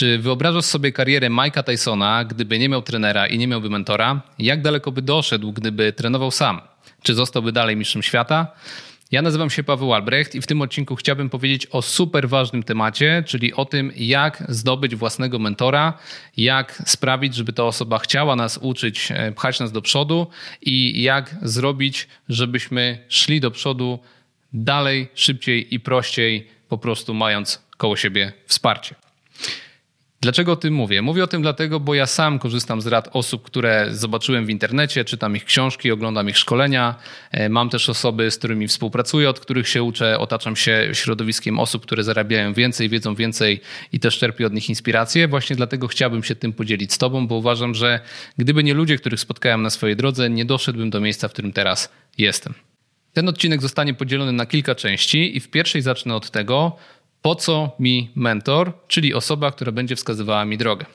[0.00, 4.22] Czy wyobrażasz sobie karierę Mike'a Tysona, gdyby nie miał trenera i nie miałby mentora?
[4.38, 6.60] Jak daleko by doszedł, gdyby trenował sam?
[7.02, 8.46] Czy zostałby dalej mistrzem świata?
[9.10, 13.24] Ja nazywam się Paweł Albrecht i w tym odcinku chciałbym powiedzieć o super ważnym temacie,
[13.26, 15.98] czyli o tym, jak zdobyć własnego mentora,
[16.36, 20.26] jak sprawić, żeby ta osoba chciała nas uczyć, e, pchać nas do przodu
[20.62, 23.98] i jak zrobić, żebyśmy szli do przodu
[24.52, 28.94] dalej, szybciej i prościej, po prostu mając koło siebie wsparcie.
[30.22, 31.02] Dlaczego o tym mówię?
[31.02, 35.04] Mówię o tym dlatego, bo ja sam korzystam z rad osób, które zobaczyłem w internecie,
[35.04, 36.94] czytam ich książki, oglądam ich szkolenia.
[37.30, 40.18] E, mam też osoby, z którymi współpracuję, od których się uczę.
[40.18, 43.60] Otaczam się środowiskiem osób, które zarabiają więcej, wiedzą więcej
[43.92, 45.28] i też czerpię od nich inspirację.
[45.28, 48.00] Właśnie dlatego chciałbym się tym podzielić z Tobą, bo uważam, że
[48.38, 51.92] gdyby nie ludzie, których spotkałem na swojej drodze, nie doszedłbym do miejsca, w którym teraz
[52.18, 52.54] jestem.
[53.12, 56.76] Ten odcinek zostanie podzielony na kilka części i w pierwszej zacznę od tego,
[57.22, 60.86] po co mi mentor, czyli osoba, która będzie wskazywała mi drogę.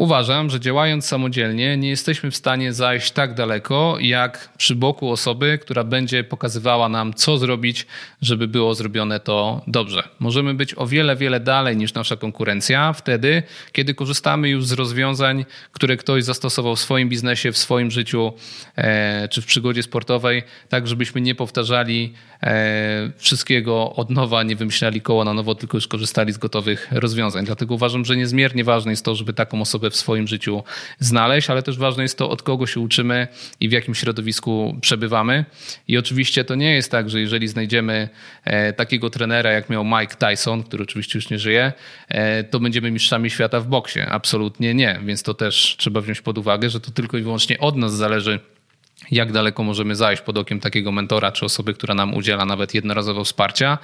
[0.00, 5.58] Uważam, że działając samodzielnie nie jesteśmy w stanie zajść tak daleko, jak przy boku osoby,
[5.62, 7.86] która będzie pokazywała nam, co zrobić,
[8.22, 10.02] żeby było zrobione to dobrze.
[10.18, 15.44] Możemy być o wiele, wiele dalej niż nasza konkurencja wtedy, kiedy korzystamy już z rozwiązań,
[15.72, 18.32] które ktoś zastosował w swoim biznesie, w swoim życiu
[18.76, 22.12] e, czy w przygodzie sportowej, tak żebyśmy nie powtarzali
[22.42, 27.44] e, wszystkiego od nowa, nie wymyślali koła na nowo, tylko już korzystali z gotowych rozwiązań.
[27.44, 30.62] Dlatego uważam, że niezmiernie ważne jest to, żeby taką osobę w swoim życiu
[30.98, 33.28] znaleźć, ale też ważne jest to, od kogo się uczymy
[33.60, 35.44] i w jakim środowisku przebywamy.
[35.88, 38.08] I oczywiście to nie jest tak, że jeżeli znajdziemy
[38.44, 41.72] e, takiego trenera, jak miał Mike Tyson, który oczywiście już nie żyje,
[42.08, 44.00] e, to będziemy mistrzami świata w boksie.
[44.00, 45.00] Absolutnie nie.
[45.04, 48.40] Więc to też trzeba wziąć pod uwagę, że to tylko i wyłącznie od nas zależy
[49.10, 53.24] jak daleko możemy zajść pod okiem takiego mentora czy osoby, która nam udziela nawet jednorazowo
[53.24, 53.78] wsparcia.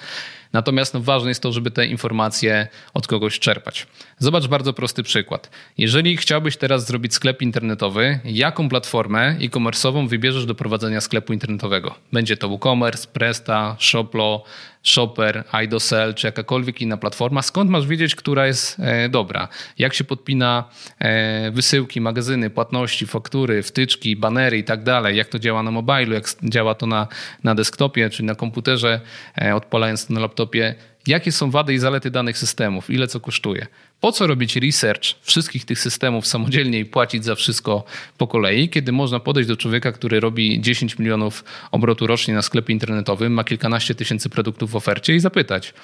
[0.57, 3.87] Natomiast no, ważne jest to, żeby te informacje od kogoś czerpać.
[4.19, 5.51] Zobacz bardzo prosty przykład.
[5.79, 11.95] Jeżeli chciałbyś teraz zrobić sklep internetowy, jaką platformę e-commerce'ową wybierzesz do prowadzenia sklepu internetowego?
[12.13, 14.45] Będzie to WooCommerce, Presta, Shoplo,
[14.87, 17.43] Shopper, IDOSell czy jakakolwiek inna platforma.
[17.43, 19.49] Skąd masz wiedzieć, która jest e, dobra?
[19.79, 20.65] Jak się podpina
[20.99, 25.17] e, wysyłki, magazyny, płatności, faktury, wtyczki, banery i tak dalej?
[25.17, 27.09] Jak to działa na mobilu, jak działa to na,
[27.45, 29.01] na desktopie, czyli na komputerze,
[29.43, 30.75] e, odpalając to na laptopie?
[31.07, 32.91] Jakie są wady i zalety danych systemów?
[32.91, 33.67] Ile co kosztuje?
[34.01, 37.85] Po co robić research wszystkich tych systemów samodzielnie i płacić za wszystko
[38.19, 42.73] po kolei, kiedy można podejść do człowieka, który robi 10 milionów obrotu rocznie na sklepie
[42.73, 45.75] internetowym, ma kilkanaście tysięcy produktów w ofercie i zapytać: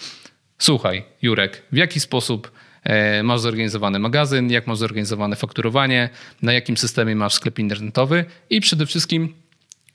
[0.59, 2.51] Słuchaj, Jurek, w jaki sposób
[2.83, 6.11] e, masz zorganizowany magazyn, jak masz zorganizowane fakturowanie,
[6.43, 9.35] na jakim systemie masz sklep internetowy i przede wszystkim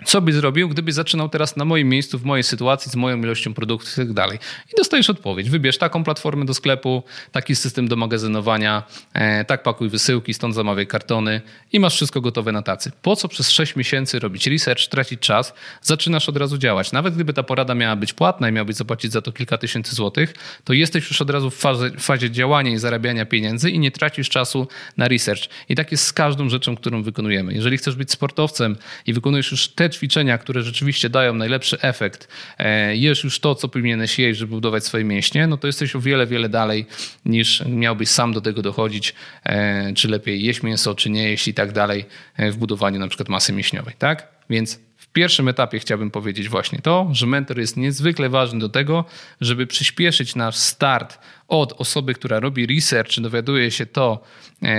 [0.05, 3.53] co by zrobił, gdyby zaczynał teraz na moim miejscu, w mojej sytuacji, z moją ilością
[3.53, 4.39] produktów i tak dalej.
[4.73, 5.49] I dostajesz odpowiedź.
[5.49, 10.87] Wybierz taką platformę do sklepu, taki system do magazynowania, e, tak pakuj wysyłki, stąd zamawiaj
[10.87, 11.41] kartony
[11.73, 12.91] i masz wszystko gotowe na tacy.
[13.01, 15.53] Po co przez 6 miesięcy robić research, tracić czas?
[15.81, 16.91] Zaczynasz od razu działać.
[16.91, 20.33] Nawet gdyby ta porada miała być płatna i miałbyś zapłacić za to kilka tysięcy złotych,
[20.63, 24.29] to jesteś już od razu w fazie, fazie działania i zarabiania pieniędzy i nie tracisz
[24.29, 25.41] czasu na research.
[25.69, 27.53] I tak jest z każdą rzeczą, którą wykonujemy.
[27.53, 28.75] Jeżeli chcesz być sportowcem
[29.05, 32.27] i wykonujesz już te ćwiczenia, które rzeczywiście dają najlepszy efekt,
[32.57, 36.01] e, jesz już to, co powinieneś jeść, żeby budować swoje mięśnie, no to jesteś o
[36.01, 36.85] wiele, wiele dalej
[37.25, 41.53] niż miałbyś sam do tego dochodzić, e, czy lepiej jeść mięso, czy nie jeść i
[41.53, 42.05] tak dalej
[42.37, 44.27] e, w budowaniu na przykład masy mięśniowej, tak?
[44.49, 49.05] Więc w pierwszym etapie chciałbym powiedzieć właśnie to, że mentor jest niezwykle ważny do tego,
[49.41, 54.23] żeby przyspieszyć nasz start od osoby, która robi research, dowiaduje się to,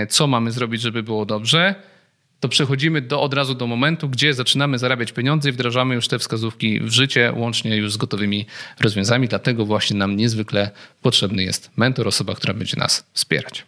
[0.09, 1.75] co mamy zrobić, żeby było dobrze,
[2.41, 6.19] to przechodzimy do, od razu do momentu, gdzie zaczynamy zarabiać pieniądze i wdrażamy już te
[6.19, 8.47] wskazówki w życie, łącznie już z gotowymi
[8.81, 9.29] rozwiązaniami.
[9.29, 10.71] Dlatego właśnie nam niezwykle
[11.03, 13.65] potrzebny jest mentor, osoba, która będzie nas wspierać.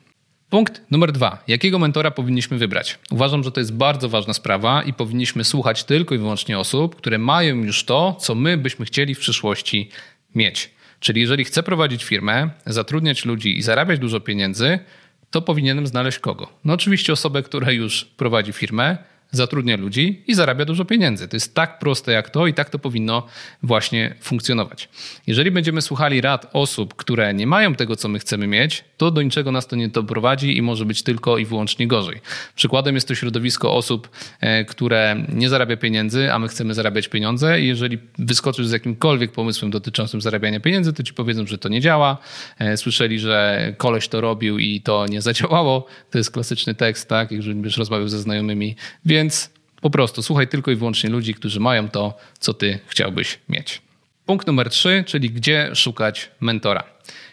[0.50, 1.44] Punkt numer dwa.
[1.48, 2.98] Jakiego mentora powinniśmy wybrać?
[3.10, 7.18] Uważam, że to jest bardzo ważna sprawa i powinniśmy słuchać tylko i wyłącznie osób, które
[7.18, 9.90] mają już to, co my byśmy chcieli w przyszłości
[10.34, 10.70] mieć.
[11.00, 14.78] Czyli jeżeli chcę prowadzić firmę, zatrudniać ludzi i zarabiać dużo pieniędzy,
[15.30, 16.48] to powinienem znaleźć kogo?
[16.64, 18.98] No oczywiście osobę, która już prowadzi firmę,
[19.30, 21.28] zatrudnia ludzi i zarabia dużo pieniędzy.
[21.28, 23.26] To jest tak proste jak to i tak to powinno
[23.62, 24.88] właśnie funkcjonować.
[25.26, 29.22] Jeżeli będziemy słuchali rad osób, które nie mają tego, co my chcemy mieć, to do
[29.22, 32.20] niczego nas to nie doprowadzi i może być tylko i wyłącznie gorzej.
[32.54, 34.08] Przykładem jest to środowisko osób,
[34.40, 39.32] e, które nie zarabia pieniędzy, a my chcemy zarabiać pieniądze i jeżeli wyskoczysz z jakimkolwiek
[39.32, 42.18] pomysłem dotyczącym zarabiania pieniędzy, to ci powiedzą, że to nie działa.
[42.58, 45.86] E, słyszeli, że koleś to robił i to nie zadziałało.
[46.10, 47.32] To jest klasyczny tekst, tak?
[47.32, 49.50] Jeżeli będziesz rozmawiał ze znajomymi, więc więc
[49.80, 53.82] po prostu słuchaj tylko i wyłącznie ludzi, którzy mają to, co ty chciałbyś mieć.
[54.26, 56.84] Punkt numer trzy, czyli gdzie szukać mentora.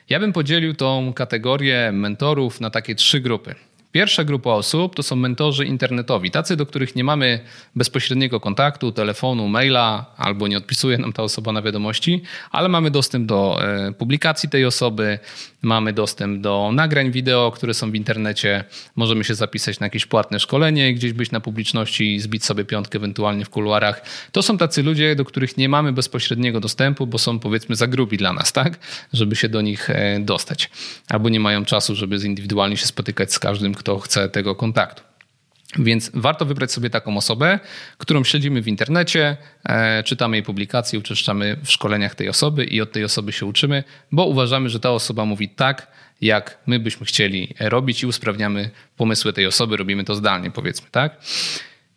[0.10, 3.56] Ja bym podzielił tą kategorię mentorów na takie trzy grupy.
[3.92, 7.40] Pierwsza grupa osób to są mentorzy internetowi, tacy, do których nie mamy
[7.76, 13.26] bezpośredniego kontaktu, telefonu, maila, albo nie odpisuje nam ta osoba na wiadomości, ale mamy dostęp
[13.26, 15.20] do e, publikacji tej osoby,
[15.62, 18.64] mamy dostęp do nagrań wideo, które są w internecie,
[18.96, 22.98] możemy się zapisać na jakieś płatne szkolenie, gdzieś być na publiczności i zbić sobie piątkę
[22.98, 24.02] ewentualnie w kuluarach.
[24.32, 28.18] To są tacy ludzie, do których nie mamy bezpośredniego dostępu, bo są powiedzmy za grubi
[28.18, 28.80] dla nas, tak?
[29.14, 30.70] Żeby się do nich e, dostać.
[31.10, 35.04] Albo nie mają czasu, żeby indywidualnie się spotykać z każdym, kto chce tego kontaktu.
[35.80, 37.60] Więc warto wybrać sobie taką osobę,
[37.98, 42.92] którą śledzimy w internecie, e, czytamy jej publikacje, uczestniczymy w szkoleniach tej osoby i od
[42.92, 45.88] tej osoby się uczymy, bo uważamy, że ta osoba mówi tak,
[46.22, 51.16] jak my byśmy chcieli robić i usprawniamy pomysły tej osoby, robimy to zdalnie, powiedzmy, tak?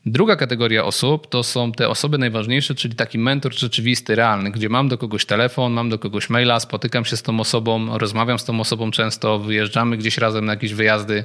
[0.07, 4.89] Druga kategoria osób to są te osoby najważniejsze, czyli taki mentor rzeczywisty, realny, gdzie mam
[4.89, 8.61] do kogoś telefon, mam do kogoś maila, spotykam się z tą osobą, rozmawiam z tą
[8.61, 11.25] osobą często, wyjeżdżamy gdzieś razem na jakieś wyjazdy,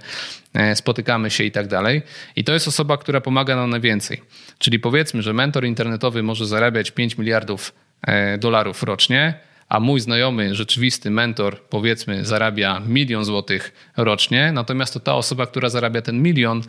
[0.54, 2.02] e, spotykamy się i tak dalej.
[2.36, 4.22] I to jest osoba, która pomaga nam najwięcej.
[4.58, 7.74] Czyli powiedzmy, że mentor internetowy może zarabiać 5 miliardów
[8.08, 9.40] e, dolarów rocznie,
[9.70, 15.70] a mój znajomy, rzeczywisty mentor, powiedzmy, zarabia milion złotych rocznie, natomiast to ta osoba, która
[15.70, 16.62] zarabia ten milion,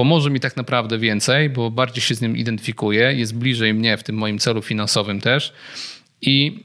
[0.00, 4.02] pomoże mi tak naprawdę więcej, bo bardziej się z nim identyfikuję, jest bliżej mnie w
[4.02, 5.52] tym moim celu finansowym też
[6.22, 6.64] i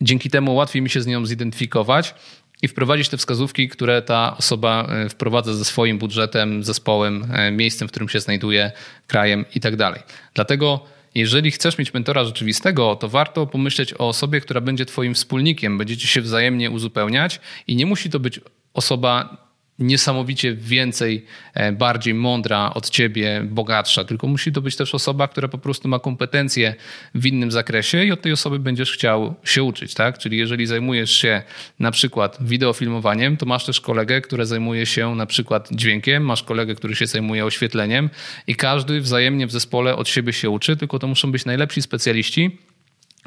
[0.00, 2.14] dzięki temu łatwiej mi się z nią zidentyfikować
[2.62, 7.88] i wprowadzić te wskazówki, które ta osoba e, wprowadza ze swoim budżetem, zespołem, e, miejscem,
[7.88, 8.72] w którym się znajduje,
[9.06, 10.00] krajem i tak dalej.
[10.34, 10.84] Dlatego
[11.14, 16.08] jeżeli chcesz mieć mentora rzeczywistego, to warto pomyśleć o osobie, która będzie twoim wspólnikiem, będziecie
[16.08, 18.40] się wzajemnie uzupełniać i nie musi to być
[18.74, 19.45] osoba
[19.78, 21.24] niesamowicie więcej,
[21.54, 25.88] e, bardziej mądra od ciebie, bogatsza, tylko musi to być też osoba, która po prostu
[25.88, 26.74] ma kompetencje
[27.14, 30.18] w innym zakresie i od tej osoby będziesz chciał się uczyć, tak?
[30.18, 31.42] Czyli jeżeli zajmujesz się
[31.78, 36.74] na przykład wideofilmowaniem, to masz też kolegę, który zajmuje się na przykład dźwiękiem, masz kolegę,
[36.74, 38.10] który się zajmuje oświetleniem
[38.46, 42.58] i każdy wzajemnie w zespole od siebie się uczy, tylko to muszą być najlepsi specjaliści,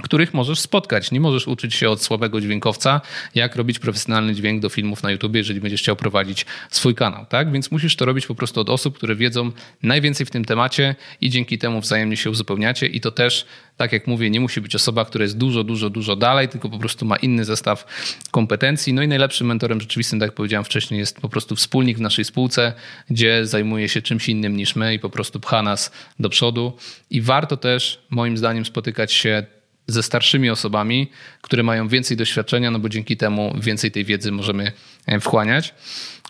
[0.01, 1.11] których możesz spotkać.
[1.11, 3.01] Nie możesz uczyć się od słabego dźwiękowca,
[3.35, 7.51] jak robić profesjonalny dźwięk do filmów na YouTube, jeżeli będziesz chciał prowadzić swój kanał, tak?
[7.51, 9.51] Więc musisz to robić po prostu od osób, które wiedzą
[9.83, 13.45] najwięcej w tym temacie i dzięki temu wzajemnie się uzupełniacie i to też,
[13.77, 16.79] tak jak mówię, nie musi być osoba, która jest dużo, dużo, dużo dalej, tylko po
[16.79, 17.85] prostu ma inny zestaw
[18.31, 18.93] kompetencji.
[18.93, 22.25] No i najlepszym mentorem rzeczywistym, tak jak powiedziałem wcześniej, jest po prostu wspólnik w naszej
[22.25, 22.73] spółce,
[23.09, 26.73] gdzie zajmuje się czymś innym niż my i po prostu pcha nas do przodu.
[27.09, 29.43] I warto też, moim zdaniem, spotykać się
[29.91, 34.71] ze starszymi osobami, które mają więcej doświadczenia, no bo dzięki temu więcej tej wiedzy możemy
[35.05, 35.73] e, wchłaniać.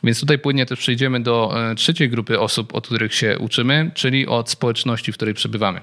[0.04, 4.28] Więc tutaj płynnie też przejdziemy do e, trzeciej grupy osób, od których się uczymy, czyli
[4.28, 5.82] od społeczności, w której przebywamy.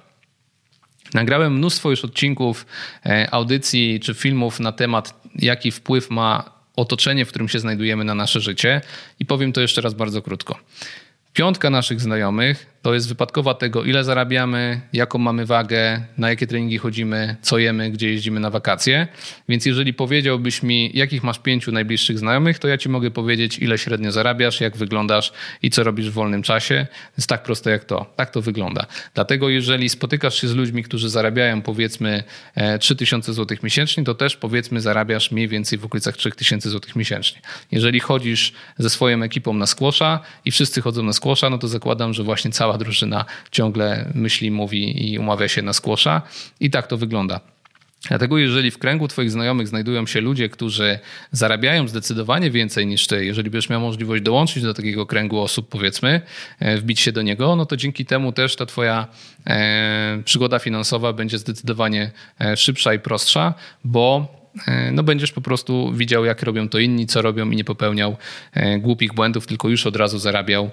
[1.15, 2.67] Nagrałem mnóstwo już odcinków,
[3.07, 8.15] e, audycji czy filmów na temat, jaki wpływ ma otoczenie, w którym się znajdujemy na
[8.15, 8.81] nasze życie
[9.21, 10.59] i powiem to jeszcze raz bardzo krótko.
[11.33, 16.79] Piątka naszych znajomych to jest wypadkowa tego, ile zarabiamy, jaką mamy wagę, na jakie treningi
[16.79, 19.09] chodzimy, co jemy, gdzie jeździmy na wakacje.
[19.49, 23.79] Więc jeżeli powiedziałbyś mi, jakich masz pięciu najbliższych znajomych, to ja ci mogę powiedzieć, ile
[23.79, 25.33] średnio zarabiasz, jak wyglądasz
[25.63, 26.87] i co robisz w wolnym czasie.
[27.17, 28.13] Jest tak proste jak to.
[28.17, 28.87] Tak to wygląda.
[29.15, 32.23] Dlatego jeżeli spotykasz się z ludźmi, którzy zarabiają powiedzmy
[32.81, 37.41] 3000 e, zł miesięcznie, to też powiedzmy zarabiasz mniej więcej w okolicach 3000 zł miesięcznie.
[37.73, 42.15] Jeżeli chodzisz ze swoją ekipą na skłosza i wszyscy chodzą na skłosza, no to zakładam,
[42.15, 46.23] że właśnie cała drużyna ciągle myśli, mówi i umawia się na skłosza.
[46.61, 47.41] I tak to wygląda.
[48.09, 50.99] Dlatego jeżeli w kręgu Twoich znajomych znajdują się ludzie, którzy
[51.33, 56.21] zarabiają zdecydowanie więcej niż Ty, jeżeli będziesz miał możliwość dołączyć do takiego kręgu osób, powiedzmy,
[56.59, 59.07] e, wbić się do niego, no to dzięki temu też ta Twoja
[59.47, 63.55] e, przygoda finansowa będzie zdecydowanie e, szybsza i prostsza,
[63.85, 64.37] bo
[64.93, 68.17] no będziesz po prostu widział, jak robią to inni, co robią i nie popełniał
[68.53, 70.71] e, głupich błędów, tylko już od razu zarabiał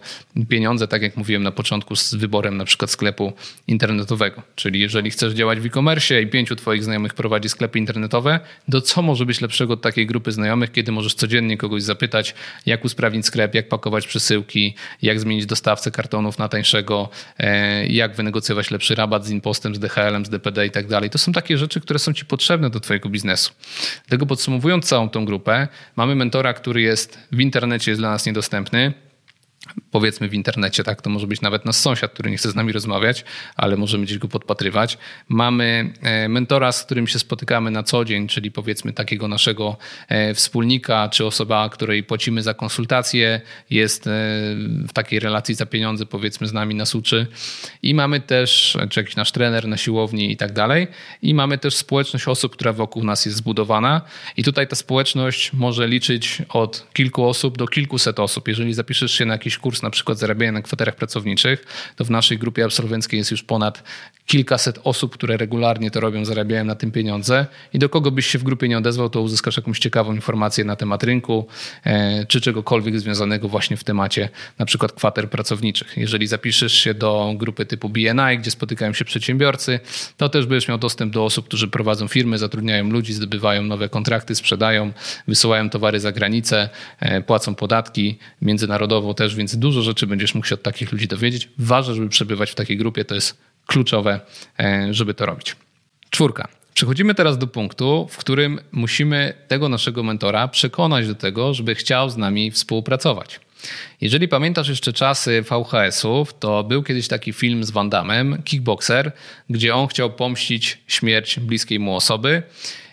[0.50, 3.34] pieniądze, tak jak mówiłem na początku, z wyborem na przykład sklepu
[3.68, 4.42] internetowego.
[4.56, 8.40] Czyli jeżeli chcesz działać w e-commerce i pięciu twoich znajomych prowadzi sklepy internetowe,
[8.72, 12.36] to co może być lepszego od takiej grupy znajomych, kiedy możesz codziennie kogoś zapytać,
[12.66, 17.10] jak usprawnić sklep, jak pakować przesyłki, jak zmienić dostawcę kartonów na tańszego,
[17.40, 21.10] e, jak wynegocjować lepszy rabat z impostem, z DHL-em, z DPD i tak dalej.
[21.10, 23.52] To są takie rzeczy, które są ci potrzebne do twojego biznesu.
[24.08, 28.94] Dlatego podsumowując całą tą grupę, mamy mentora, który jest w internecie, jest dla nas niedostępny.
[29.92, 31.02] Powiedzmy w internecie, tak?
[31.02, 34.18] To może być nawet nasz sąsiad, który nie chce z nami rozmawiać, ale możemy gdzieś
[34.18, 34.98] go podpatrywać.
[35.30, 39.78] Mamy e, mentora, z którym się spotykamy na co dzień, czyli powiedzmy takiego naszego
[40.08, 44.10] e, wspólnika, czy osoba, której płacimy za konsultacje, jest e,
[44.88, 47.28] w takiej relacji za pieniądze, powiedzmy z nami nas uczy.
[47.84, 50.88] I mamy też, czy jakiś nasz trener na siłowni i tak dalej.
[51.22, 54.02] I mamy też społeczność osób, która wokół nas jest zbudowana.
[54.38, 58.48] I tutaj ta społeczność może liczyć od kilku osób do kilkuset osób.
[58.48, 62.38] Jeżeli zapiszesz się na jakiś kurs na przykład zarabiania na kwaterach pracowniczych, to w naszej
[62.38, 63.84] grupie absolwenckiej jest już ponad
[64.26, 68.40] kilkaset osób, które regularnie to robią, zarabiają na tym pieniądze i do kogo byś się
[68.40, 71.48] w grupie nie odezwał, to uzyskasz jakąś ciekawą informację na temat rynku
[71.84, 74.30] e, czy czegokolwiek związanego właśnie w temacie
[74.60, 75.94] na przykład kwater pracowniczych.
[75.98, 79.80] Jeżeli zapiszesz się do grupy typu BNI, gdzie spotykają się przedsiębiorcy,
[80.18, 84.36] to też będziesz miał dostęp do osób, którzy prowadzą firmy, zatrudniają ludzi, zdobywają nowe kontrakty,
[84.36, 84.92] sprzedają,
[85.28, 86.70] wysyłają towary za granicę,
[87.00, 91.50] e, płacą podatki międzynarodowo też, więc dużo rzeczy będziesz mógł się od takich ludzi dowiedzieć.
[91.58, 94.20] Ważne, żeby przebywać w takiej grupie, to jest kluczowe,
[94.60, 95.56] e, żeby to robić.
[96.10, 96.48] Czwórka.
[96.74, 102.10] Przechodzimy teraz do punktu, w którym musimy tego naszego mentora przekonać do tego, żeby chciał
[102.10, 103.40] z nami współpracować.
[104.02, 109.12] Jeżeli pamiętasz jeszcze czasy VHS-ów, to był kiedyś taki film z Van Damme, Kickboxer,
[109.50, 112.44] gdzie on chciał pomścić śmierć bliskiej mu osoby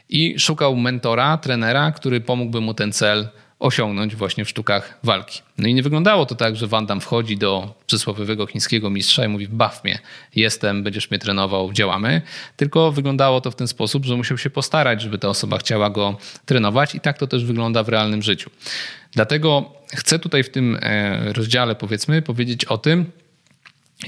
[0.08, 3.28] i szukał mentora, trenera, który pomógłby mu ten cel
[3.60, 5.42] osiągnąć właśnie w sztukach walki.
[5.58, 9.28] No i nie wyglądało to tak, że Van Damme wchodzi do przysłowiowego chińskiego mistrza i
[9.28, 9.98] mówi baw mnie,
[10.36, 12.22] jestem, będziesz mnie trenował, działamy.
[12.56, 16.18] Tylko wyglądało to w ten sposób, że musiał się postarać, żeby ta osoba chciała go
[16.46, 18.50] trenować i tak to też wygląda w realnym życiu.
[19.12, 23.10] Dlatego chcę tutaj w tym e, rozdziale powiedzmy powiedzieć o tym,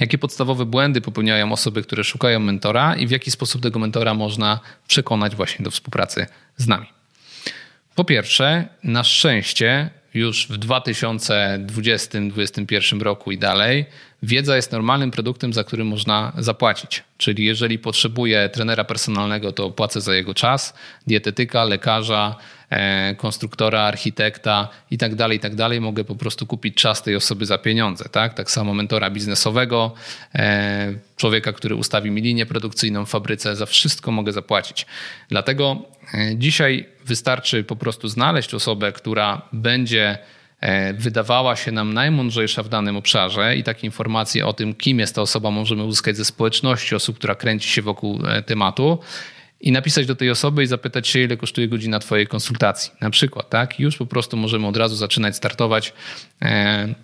[0.00, 4.60] jakie podstawowe błędy popełniają osoby, które szukają mentora i w jaki sposób tego mentora można
[4.88, 7.01] przekonać właśnie do współpracy z nami.
[7.94, 13.86] Po pierwsze, na szczęście już w 2020-2021 roku i dalej
[14.22, 17.02] wiedza jest normalnym produktem, za który można zapłacić.
[17.18, 20.74] Czyli jeżeli potrzebuję trenera personalnego, to płacę za jego czas,
[21.06, 22.36] dietetyka, lekarza,
[23.16, 25.80] konstruktora, architekta i tak dalej, i tak dalej.
[25.80, 28.04] Mogę po prostu kupić czas tej osoby za pieniądze.
[28.08, 29.94] Tak, tak samo mentora biznesowego,
[30.34, 34.86] e, człowieka, który ustawi mi linię produkcyjną w fabryce, za wszystko mogę zapłacić.
[35.28, 35.82] Dlatego
[36.14, 40.18] e, dzisiaj wystarczy po prostu znaleźć osobę, która będzie
[40.62, 45.14] E, wydawała się nam najmądrzejsza w danym obszarze i takie informacje o tym, kim jest
[45.14, 48.98] ta osoba, możemy uzyskać ze społeczności osób, która kręci się wokół e, tematu
[49.62, 52.92] i napisać do tej osoby i zapytać się, ile kosztuje godzina Twojej konsultacji.
[53.00, 53.80] Na przykład, tak?
[53.80, 55.92] Już po prostu możemy od razu zaczynać startować
[56.42, 56.94] e,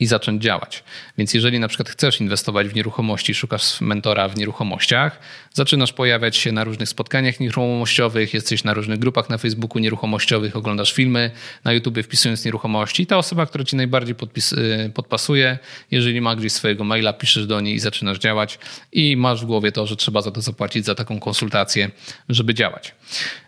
[0.00, 0.84] i zacząć działać.
[1.18, 5.18] Więc jeżeli na przykład chcesz inwestować w nieruchomości, szukasz mentora w nieruchomościach,
[5.52, 10.92] zaczynasz pojawiać się na różnych spotkaniach nieruchomościowych, jesteś na różnych grupach na Facebooku nieruchomościowych, oglądasz
[10.92, 11.30] filmy
[11.64, 15.58] na YouTube wpisując nieruchomości, ta osoba, która ci najbardziej podpis, y, podpasuje,
[15.90, 18.58] jeżeli ma gdzieś swojego maila, piszesz do niej i zaczynasz działać
[18.92, 21.90] i masz w głowie to, że trzeba za to zapłacić, za taką konsultację,
[22.28, 22.94] żeby działać.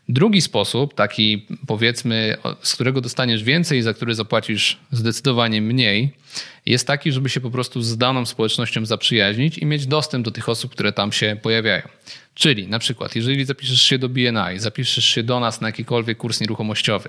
[0.08, 6.10] Drugi sposób, taki powiedzmy, z którego dostaniesz więcej, za który zapłacisz zdecydowanie mniej,
[6.66, 10.48] jest taki, żeby się po prostu z daną społecznością zaprzyjaźnić i mieć dostęp do tych
[10.48, 11.88] osób, które tam się pojawiają.
[12.34, 16.40] Czyli na przykład, jeżeli zapiszesz się do BNI, zapiszesz się do nas na jakikolwiek kurs
[16.40, 17.08] nieruchomościowy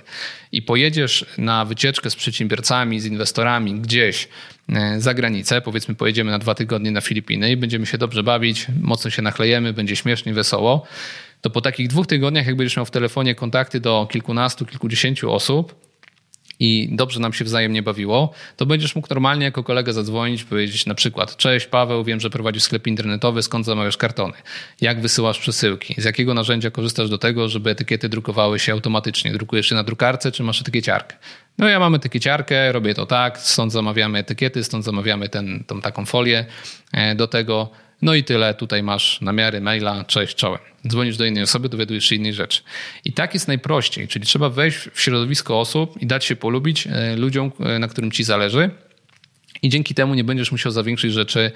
[0.52, 4.28] i pojedziesz na wycieczkę z przedsiębiorcami, z inwestorami gdzieś
[4.70, 8.68] e, za granicę, powiedzmy pojedziemy na dwa tygodnie na Filipiny i będziemy się dobrze bawić,
[8.82, 10.88] mocno się nachlejemy, będzie śmiesznie, wesoło,
[11.48, 15.88] to po takich dwóch tygodniach, jak będziesz miał w telefonie kontakty do kilkunastu, kilkudziesięciu osób,
[16.60, 20.96] i dobrze nam się wzajemnie bawiło, to będziesz mógł normalnie jako kolega zadzwonić, powiedzieć na
[20.96, 24.34] przykład: Cześć Paweł, wiem, że prowadzisz sklep internetowy, skąd zamawiasz kartony?
[24.82, 25.96] Jak wysyłasz przesyłki?
[25.98, 29.32] Z jakiego narzędzia korzystasz do tego, żeby etykiety drukowały się automatycznie?
[29.32, 31.16] Drukujesz je na drukarce, czy masz etykieciarkę?
[31.58, 36.06] No ja mam etykieciarkę, robię to tak, stąd zamawiamy etykiety, stąd zamawiamy ten, tą taką
[36.06, 36.46] folię
[36.94, 37.70] e, do tego
[38.02, 40.60] no i tyle, tutaj masz namiary maila, cześć, czołem.
[40.88, 42.62] Dzwonisz do innej osoby, dowiadujesz się innej rzeczy.
[43.06, 47.16] I tak jest najprościej, czyli trzeba wejść w środowisko osób i dać się polubić e,
[47.16, 48.70] ludziom, e, na którym ci zależy.
[49.62, 51.52] I dzięki temu nie będziesz musiał za rzeczy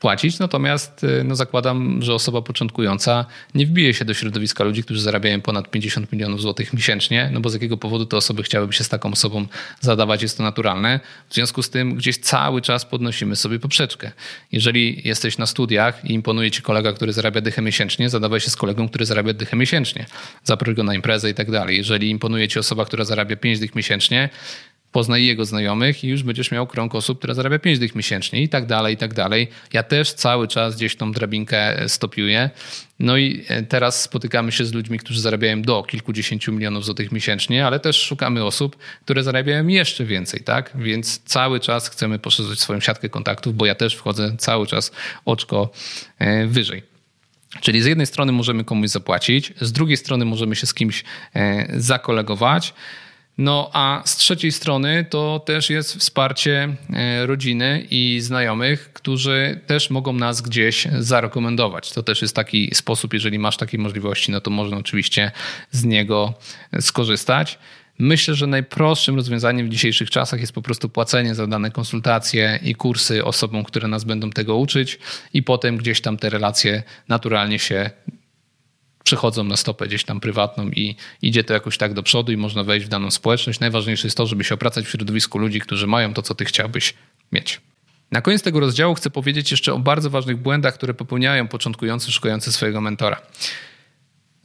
[0.00, 5.00] płacić, natomiast y, no zakładam, że osoba początkująca nie wbije się do środowiska ludzi, którzy
[5.00, 8.84] zarabiają ponad 50 milionów złotych miesięcznie, no bo z jakiego powodu te osoby chciałyby się
[8.84, 9.46] z taką osobą
[9.80, 11.00] zadawać, jest to naturalne.
[11.28, 14.12] W związku z tym gdzieś cały czas podnosimy sobie poprzeczkę.
[14.52, 18.56] Jeżeli jesteś na studiach i imponuje ci kolega, który zarabia dychę miesięcznie, zadawaj się z
[18.56, 20.06] kolegą, który zarabia dychę miesięcznie.
[20.44, 21.76] Zaproś go na imprezę i tak dalej.
[21.76, 24.28] Jeżeli imponuje ci osoba, która zarabia 5 dych miesięcznie,
[24.96, 28.48] poznaj jego znajomych i już będziesz miał krąg osób, które zarabia 5 dych miesięcznie i
[28.48, 29.48] tak dalej, i tak dalej.
[29.72, 32.50] Ja też cały czas gdzieś tą drabinkę stopiuję.
[32.98, 37.66] No i e, teraz spotykamy się z ludźmi, którzy zarabiają do kilkudziesięciu milionów złotych miesięcznie,
[37.66, 40.72] ale też szukamy osób, które zarabiają jeszcze więcej, tak?
[40.74, 44.92] Więc cały czas chcemy poszerzyć swoją siatkę kontaktów, bo ja też wchodzę cały czas
[45.24, 45.70] oczko
[46.18, 46.82] e, wyżej.
[47.60, 51.66] Czyli z jednej strony możemy komuś zapłacić, z drugiej strony możemy się z kimś e,
[51.80, 52.74] zakolegować.
[53.38, 59.90] No a z trzeciej strony to też jest wsparcie e, rodziny i znajomych, którzy też
[59.90, 61.92] mogą nas gdzieś zarekomendować.
[61.92, 65.30] To też jest taki sposób, jeżeli masz takie możliwości, no to można oczywiście
[65.70, 66.34] z niego
[66.80, 67.58] skorzystać.
[67.98, 72.74] Myślę, że najprostszym rozwiązaniem w dzisiejszych czasach jest po prostu płacenie za dane konsultacje i
[72.74, 74.98] kursy osobom, które nas będą tego uczyć,
[75.32, 77.90] i potem gdzieś tam te relacje naturalnie się
[79.06, 82.64] przechodzą na stopę gdzieś tam prywatną i idzie to jakoś tak do przodu i można
[82.64, 83.60] wejść w daną społeczność.
[83.60, 86.94] Najważniejsze jest to, żeby się opracać w środowisku ludzi, którzy mają to, co ty chciałbyś
[87.32, 87.60] mieć.
[88.12, 92.52] Na koniec tego rozdziału chcę powiedzieć jeszcze o bardzo ważnych błędach, które popełniają początkujący szukający
[92.52, 93.20] swojego mentora.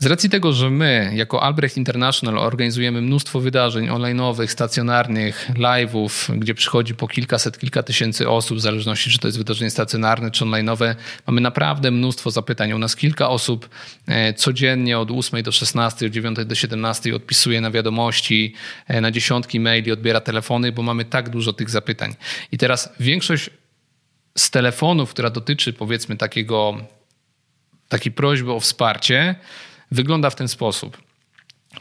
[0.01, 6.55] Z racji tego, że my jako Albrecht International organizujemy mnóstwo wydarzeń online'owych, stacjonarnych, live'ów, gdzie
[6.55, 10.96] przychodzi po kilkaset, kilka tysięcy osób, w zależności czy to jest wydarzenie stacjonarne czy online'owe,
[11.27, 12.74] mamy naprawdę mnóstwo zapytań.
[12.74, 13.70] U nas kilka osób
[14.08, 18.53] e, codziennie od 8 do 16, od 9 do 17 odpisuje na wiadomości,
[18.88, 22.15] e, na dziesiątki maili, odbiera telefony, bo mamy tak dużo tych zapytań.
[22.51, 23.50] I teraz większość
[24.38, 26.77] z telefonów, która dotyczy powiedzmy takiego,
[27.89, 29.36] takiej prośby o wsparcie,
[29.91, 30.98] wygląda w ten sposób.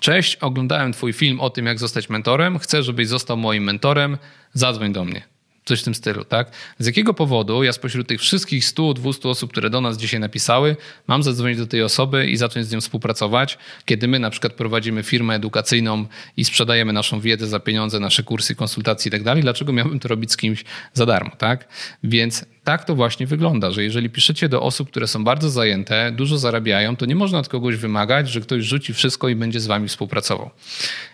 [0.01, 2.59] Cześć, oglądałem Twój film o tym, jak zostać mentorem.
[2.59, 4.19] Chcę, żebyś został moim mentorem.
[4.53, 5.23] Zadzwoń do mnie.
[5.65, 6.51] Coś w tym stylu, tak?
[6.79, 10.77] Z jakiego powodu ja spośród tych wszystkich 100-200 osób, które do nas dzisiaj napisały,
[11.07, 15.03] mam zadzwonić do tej osoby i zacząć z nią współpracować, kiedy my na przykład prowadzimy
[15.03, 19.73] firmę edukacyjną i sprzedajemy naszą wiedzę za pieniądze, nasze kursy, konsultacje i tak dalej, dlaczego
[19.73, 20.65] miałbym to robić z kimś
[20.95, 21.69] za darmo, tak?
[22.05, 26.39] Więc tak to właśnie wygląda, że jeżeli piszecie do osób, które są bardzo zajęte, dużo
[26.39, 29.89] zarabiają, to nie można od kogoś wymagać, że ktoś rzuci wszystko i będzie z wami
[29.89, 30.51] współpracował.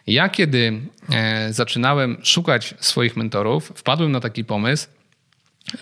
[0.07, 0.81] Ja kiedy
[1.13, 4.89] e, zaczynałem szukać swoich mentorów, wpadłem na taki pomysł,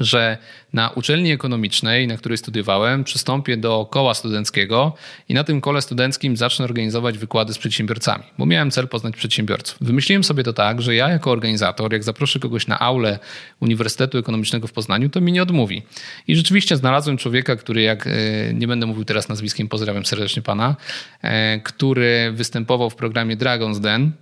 [0.00, 0.38] że
[0.72, 4.94] na uczelni ekonomicznej, na której studiowałem, przystąpię do koła studenckiego
[5.28, 9.78] i na tym kole studenckim zacznę organizować wykłady z przedsiębiorcami, bo miałem cel poznać przedsiębiorców.
[9.80, 13.18] Wymyśliłem sobie to tak, że ja jako organizator, jak zaproszę kogoś na aulę
[13.60, 15.82] Uniwersytetu Ekonomicznego w Poznaniu, to mi nie odmówi.
[16.28, 18.10] I rzeczywiście znalazłem człowieka, który jak, e,
[18.54, 20.76] nie będę mówił teraz nazwiskiem, pozdrawiam serdecznie pana,
[21.22, 24.12] e, który występował w programie Dragon's Den,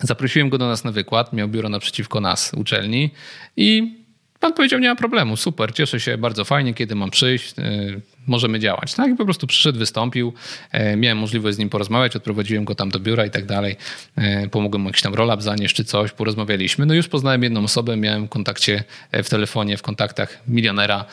[0.00, 3.10] Zaprosiłem go do nas na wykład, miał biuro naprzeciwko nas, uczelni
[3.56, 4.03] i
[4.44, 8.60] Pan powiedział, nie ma problemu, super, cieszę się, bardzo fajnie, kiedy mam przyjść, y, możemy
[8.60, 8.94] działać.
[8.94, 9.10] Tak?
[9.10, 10.32] I po prostu przyszedł, wystąpił,
[10.72, 13.76] e, miałem możliwość z nim porozmawiać, odprowadziłem go tam do biura i tak dalej,
[14.16, 16.86] e, pomogłem mu jakiś tam roll-up zanieść czy coś, porozmawialiśmy.
[16.86, 21.04] No już poznałem jedną osobę, miałem w kontakcie e, w telefonie, w kontaktach milionera,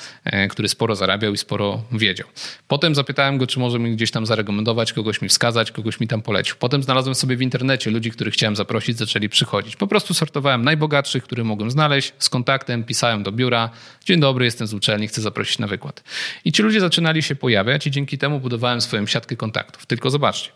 [0.50, 2.28] który sporo zarabiał i sporo wiedział.
[2.68, 6.22] Potem zapytałem go, czy może mi gdzieś tam zarekomendować, kogoś mi wskazać, kogoś mi tam
[6.22, 6.56] polecił.
[6.60, 9.76] Potem znalazłem sobie w internecie ludzi, których chciałem zaprosić, zaczęli przychodzić.
[9.76, 13.70] Po prostu sortowałem najbogatszych, których mogłem znaleźć, z kontaktem, pisałem do biura,
[14.06, 16.04] dzień dobry, jestem z uczelni, chcę zaprosić na wykład.
[16.46, 19.86] I ci ludzie zaczęli zaczynali się pojawiać i dzięki temu budowałem swoją siatkę kontaktów.
[19.86, 20.52] Tylko zobaczcie,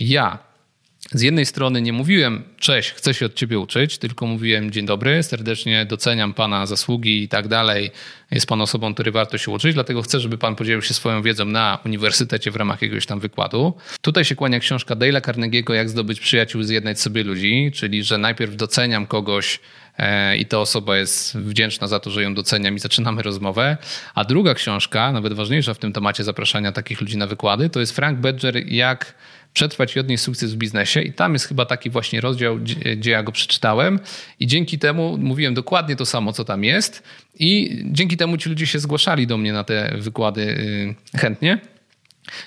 [0.00, 0.38] ja
[1.12, 5.22] z jednej strony nie mówiłem, cześć, chcę się od ciebie uczyć, tylko mówiłem, dzień dobry,
[5.22, 7.90] serdecznie doceniam pana zasługi i tak dalej.
[8.30, 11.44] Jest pan osobą, której warto się uczyć, dlatego chcę, żeby pan podzielił się swoją wiedzą
[11.44, 13.74] na uniwersytecie w ramach jakiegoś tam wykładu.
[14.00, 18.18] Tutaj się kłania książka Dale'a Carnegie'ego, Jak zdobyć przyjaciół i zjednać sobie ludzi, czyli że
[18.18, 19.60] najpierw doceniam kogoś,
[20.38, 23.76] i ta osoba jest wdzięczna za to, że ją doceniam i zaczynamy rozmowę.
[24.14, 27.96] A druga książka, nawet ważniejsza w tym temacie zapraszania takich ludzi na wykłady, to jest
[27.96, 29.14] Frank Badger, jak
[29.52, 31.02] przetrwać i odnieść sukces w biznesie.
[31.02, 32.58] I tam jest chyba taki właśnie rozdział,
[32.96, 34.00] gdzie ja go przeczytałem.
[34.40, 37.02] I dzięki temu mówiłem dokładnie to samo, co tam jest.
[37.38, 41.73] I dzięki temu ci ludzie się zgłaszali do mnie na te wykłady y, chętnie.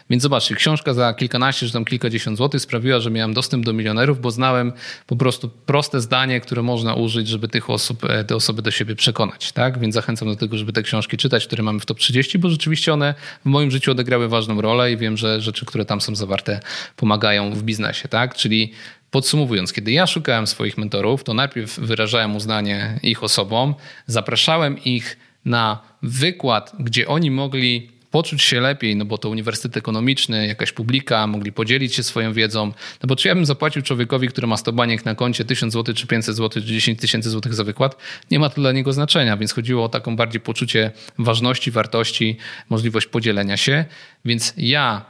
[0.10, 4.22] Więc zobaczcie, książka za kilkanaście czy tam kilkadziesiąt złotych sprawiła, że miałem dostęp do milionerów,
[4.22, 4.74] bo znałem
[5.08, 8.96] po prostu proste zdanie, które można użyć, żeby tych osób, e, te osoby do siebie
[8.96, 9.52] przekonać.
[9.52, 9.80] Tak?
[9.80, 12.94] Więc zachęcam do tego, żeby te książki czytać, które mamy w top 30, bo rzeczywiście
[12.94, 13.14] one
[13.46, 16.60] w moim życiu odegrały ważną rolę i wiem, że rzeczy, które tam są zawarte,
[16.96, 18.08] pomagają w biznesie.
[18.08, 18.36] Tak?
[18.36, 18.74] Czyli
[19.12, 23.76] Podsumowując, kiedy ja szukałem swoich mentorów, to najpierw wyrażałem uznanie ich osobom,
[24.08, 30.48] zapraszałem ich na wykład, gdzie oni mogli poczuć się lepiej, no bo to uniwersytet ekonomiczny,
[30.48, 32.66] jakaś publika, mogli podzielić się swoją wiedzą.
[33.04, 35.96] No bo czy ja bym zapłacił człowiekowi, który ma 100 baniek na koncie 1000 zł,
[35.96, 37.98] czy 500 zł, czy 10 tysięcy złotych za wykład?
[38.32, 42.38] Nie ma to dla niego znaczenia, więc chodziło o taką bardziej poczucie ważności, wartości,
[42.70, 43.86] możliwość podzielenia się.
[44.26, 45.06] Więc ja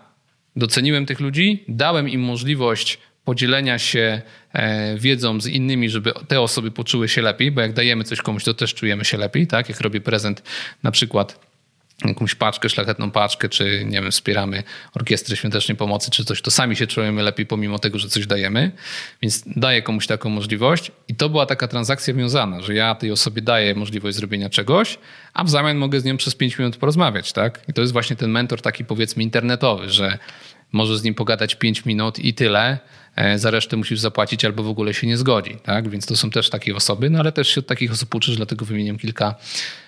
[0.56, 4.22] doceniłem tych ludzi, dałem im możliwość podzielenia się
[4.54, 8.44] e, wiedzą z innymi, żeby te osoby poczuły się lepiej, bo jak dajemy coś komuś,
[8.44, 9.70] to też czujemy się lepiej, tak?
[9.70, 10.44] Jak robię prezent
[10.84, 11.47] na przykład
[12.06, 14.64] jakąś paczkę, szlachetną paczkę, czy nie wiem, wspieramy
[14.96, 18.72] orkiestrę świątecznej pomocy, czy coś, to sami się czujemy lepiej pomimo tego, że coś dajemy.
[19.22, 23.42] Więc daję komuś taką możliwość i to była taka transakcja wiązana, że ja tej osobie
[23.42, 25.00] daję możliwość zrobienia czegoś,
[25.34, 27.62] a w zamian mogę z nią przez 5 minut porozmawiać, tak?
[27.68, 30.18] I to jest właśnie ten mentor taki powiedzmy internetowy, że
[30.72, 32.80] możesz z nim pogadać 5 minut i tyle,
[33.16, 35.58] e, za resztę musisz zapłacić albo w ogóle się nie zgodzi.
[35.64, 35.90] Tak?
[35.90, 38.66] Więc to są też takie osoby, no ale też się od takich osób uczysz, dlatego
[38.66, 39.36] wymieniam kilka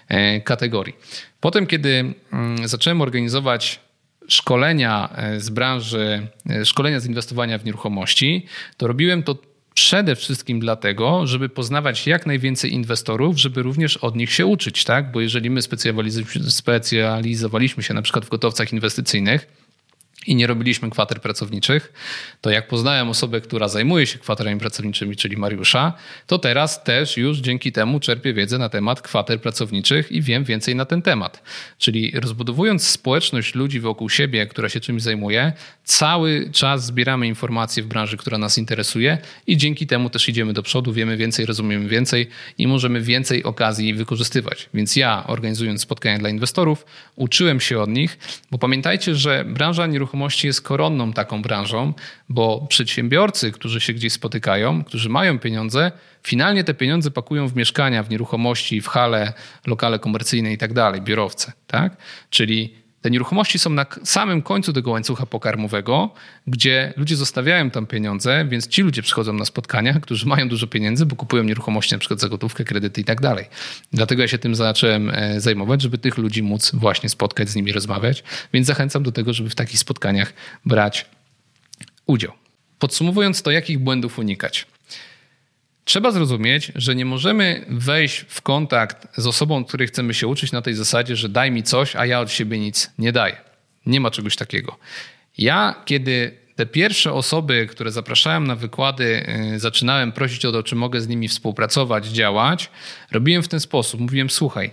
[0.07, 0.95] e, kategorii.
[1.39, 3.79] Potem, kiedy mm, zacząłem organizować
[4.27, 6.27] szkolenia e, z branży,
[6.63, 8.45] szkolenia z inwestowania w nieruchomości,
[8.77, 9.37] to robiłem to
[9.73, 15.11] przede wszystkim dlatego, żeby poznawać jak najwięcej inwestorów, żeby również od nich się uczyć, tak?
[15.11, 15.61] Bo jeżeli my
[16.49, 19.47] specjalizowaliśmy się na przykład w gotowcach inwestycyjnych,
[20.29, 21.93] i nie robiliśmy kwater pracowniczych,
[22.41, 25.93] to jak poznałem osobę, która zajmuje się kwaterami pracowniczymi, czyli Mariusza,
[26.27, 30.75] to teraz też już dzięki temu czerpię wiedzę na temat kwater pracowniczych i wiem więcej
[30.75, 31.43] na ten temat.
[31.77, 37.87] Czyli rozbudowując społeczność ludzi wokół siebie, która się czymś zajmuje, cały czas zbieramy informacje w
[37.87, 42.27] branży, która nas interesuje i dzięki temu też idziemy do przodu, wiemy więcej, rozumiemy więcej
[42.57, 44.69] i możemy więcej okazji wykorzystywać.
[44.73, 48.17] Więc ja, organizując spotkania dla inwestorów, uczyłem się od nich,
[48.51, 51.93] bo pamiętajcie, że branża nieruchomości nieruchomości jest koronną taką branżą,
[52.29, 55.91] bo przedsiębiorcy, którzy się gdzieś spotykają, którzy mają pieniądze,
[56.23, 59.33] finalnie te pieniądze pakują w mieszkania, w nieruchomości, w hale,
[59.67, 61.53] lokale komercyjne i tak dalej, biurowce.
[61.67, 61.97] Tak?
[62.29, 66.09] Czyli te nieruchomości są na samym końcu tego łańcucha pokarmowego,
[66.47, 71.05] gdzie ludzie zostawiają tam pieniądze, więc ci ludzie przychodzą na spotkania, którzy mają dużo pieniędzy,
[71.05, 73.45] bo kupują nieruchomości na przykład za gotówkę, kredyty i tak dalej.
[73.93, 77.71] Dlatego ja się tym zacząłem e, zajmować, żeby tych ludzi móc właśnie spotkać, z nimi
[77.71, 80.33] rozmawiać, więc zachęcam do tego, żeby w takich spotkaniach
[80.65, 81.05] brać
[82.05, 82.31] udział.
[82.79, 84.65] Podsumowując to, jakich błędów unikać?
[85.89, 90.61] Trzeba zrozumieć, że nie możemy wejść w kontakt z osobą, której chcemy się uczyć na
[90.61, 93.37] tej zasadzie, że daj mi coś, a ja od siebie nic nie daję.
[93.85, 94.77] Nie ma czegoś takiego.
[95.37, 99.25] Ja, kiedy te pierwsze osoby, które zapraszałem na wykłady,
[99.55, 102.69] y, zaczynałem prosić o to, czy mogę z nimi współpracować, działać,
[103.11, 103.99] robiłem w ten sposób.
[104.01, 104.71] Mówiłem, słuchaj,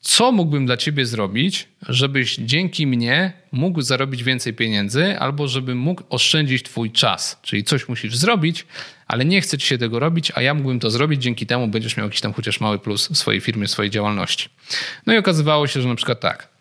[0.00, 6.02] co mógłbym dla ciebie zrobić, żebyś dzięki mnie mógł zarobić więcej pieniędzy, albo żebym mógł
[6.08, 7.38] oszczędzić twój czas.
[7.42, 8.66] Czyli coś musisz zrobić,
[9.08, 11.96] ale nie chce ci się tego robić, a ja mógłbym to zrobić, dzięki temu będziesz
[11.96, 14.48] miał jakiś tam chociaż mały plus w swojej firmie, w swojej działalności.
[15.06, 16.57] No i okazywało się, że na przykład tak.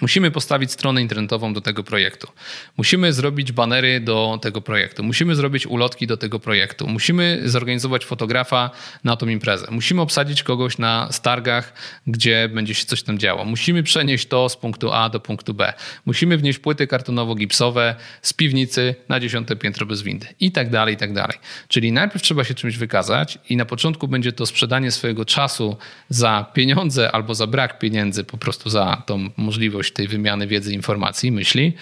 [0.00, 2.28] Musimy postawić stronę internetową do tego projektu.
[2.76, 5.02] Musimy zrobić banery do tego projektu.
[5.02, 6.86] Musimy zrobić ulotki do tego projektu.
[6.86, 8.70] Musimy zorganizować fotografa
[9.04, 9.66] na tą imprezę.
[9.70, 11.72] Musimy obsadzić kogoś na stargach,
[12.06, 13.44] gdzie będzie się coś tam działo.
[13.44, 15.72] Musimy przenieść to z punktu A do punktu B.
[16.06, 20.96] Musimy wnieść płyty kartonowo-gipsowe z piwnicy na dziesiąte piętro bez windy i tak dalej, i
[20.96, 21.38] tak dalej.
[21.68, 25.76] Czyli najpierw trzeba się czymś wykazać i na początku będzie to sprzedanie swojego czasu
[26.08, 31.32] za pieniądze albo za brak pieniędzy, po prostu za tą możliwość tej wymiany wiedzy, informacji,
[31.32, 31.72] myśli.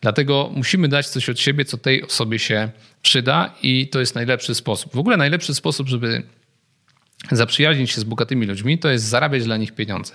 [0.00, 2.70] Dlatego musimy dać coś od siebie, co tej osobie się
[3.02, 4.92] przyda i to jest najlepszy sposób.
[4.94, 6.22] W ogóle najlepszy sposób, żeby
[7.30, 10.14] zaprzyjaźnić się z bogatymi ludźmi, to jest zarabiać dla nich pieniądze.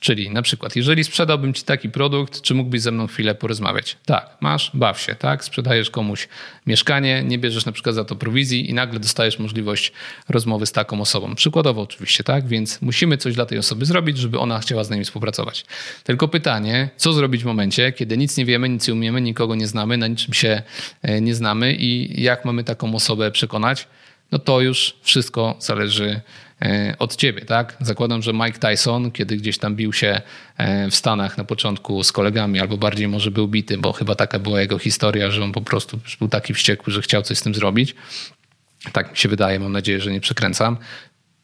[0.00, 3.96] Czyli na przykład, jeżeli sprzedałbym ci taki produkt, czy mógłbyś ze mną chwilę porozmawiać?
[4.06, 5.44] Tak, masz, baw się, tak?
[5.44, 6.28] Sprzedajesz komuś
[6.66, 9.92] mieszkanie, nie bierzesz na przykład za to prowizji i nagle dostajesz możliwość
[10.28, 11.34] rozmowy z taką osobą.
[11.34, 12.48] Przykładowo oczywiście, tak?
[12.48, 15.64] Więc musimy coś dla tej osoby zrobić, żeby ona chciała z nami współpracować.
[16.04, 19.66] Tylko pytanie, co zrobić w momencie, kiedy nic nie wiemy, nic nie umiemy, nikogo nie
[19.66, 20.62] znamy, na niczym się
[21.02, 23.86] e, nie znamy i jak mamy taką osobę przekonać?
[24.32, 26.20] No to już wszystko zależy
[26.62, 27.76] E, od ciebie, tak?
[27.80, 30.20] Zakładam, że Mike Tyson, kiedy gdzieś tam bił się
[30.58, 34.38] e, w Stanach na początku z kolegami, albo bardziej może był bity, bo chyba taka
[34.38, 37.54] była jego historia, że on po prostu był taki wściekły, że chciał coś z tym
[37.54, 37.94] zrobić.
[38.92, 40.76] Tak mi się wydaje, mam nadzieję, że nie przekręcam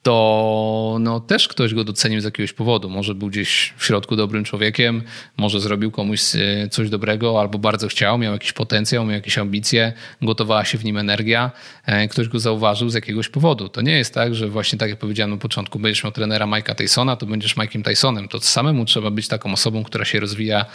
[0.06, 2.90] to no, też ktoś go docenił z jakiegoś powodu.
[2.90, 5.02] Może był gdzieś w środku dobrym człowiekiem,
[5.36, 9.92] może zrobił komuś e, coś dobrego, albo bardzo chciał, miał jakiś potencjał, miał jakieś ambicje,
[10.22, 11.50] gotowała się w nim energia,
[11.86, 13.68] e, ktoś go zauważył z jakiegoś powodu.
[13.68, 16.74] To nie jest tak, że właśnie tak jak powiedziałem na początku, będziesz miał trenera Mike'a
[16.74, 18.28] Tysona, to będziesz Mike'iem Tysonem.
[18.28, 20.66] To samemu trzeba być taką osobą, która się rozwija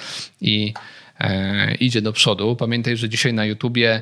[0.42, 0.74] i
[1.20, 2.56] e, idzie do przodu.
[2.56, 4.02] Pamiętaj, że dzisiaj na YouTubie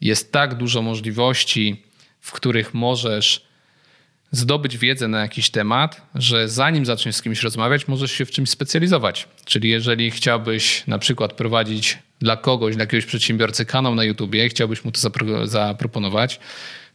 [0.00, 1.82] jest tak dużo możliwości,
[2.20, 3.47] w których możesz
[4.30, 8.50] zdobyć wiedzę na jakiś temat, że zanim zaczniesz z kimś rozmawiać, możesz się w czymś
[8.50, 9.28] specjalizować.
[9.44, 14.84] Czyli jeżeli chciałbyś na przykład prowadzić dla kogoś, dla jakiegoś przedsiębiorcy kanał na YouTubie, chciałbyś
[14.84, 16.40] mu to zapro zaproponować,